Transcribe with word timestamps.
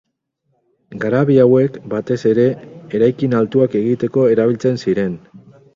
Garabi 1.03 1.35
hauek 1.43 1.77
batez 1.93 2.19
ere 2.31 2.49
eraikin 3.01 3.39
altuak 3.43 3.81
egiteko 3.83 4.29
erabiltzen 4.35 4.87
ziren. 4.89 5.21